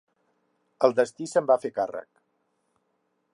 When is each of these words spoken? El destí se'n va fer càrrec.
El 0.87 0.95
destí 0.99 1.27
se'n 1.33 1.49
va 1.51 1.59
fer 1.67 1.71
càrrec. 1.77 2.11